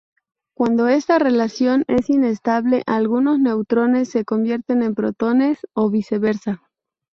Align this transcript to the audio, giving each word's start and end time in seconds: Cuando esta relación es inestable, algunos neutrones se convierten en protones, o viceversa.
Cuando 0.57 0.87
esta 0.87 1.19
relación 1.19 1.83
es 1.87 2.09
inestable, 2.09 2.81
algunos 2.87 3.37
neutrones 3.39 4.09
se 4.09 4.25
convierten 4.25 4.81
en 4.81 4.95
protones, 4.95 5.59
o 5.73 5.91
viceversa. 5.91 6.59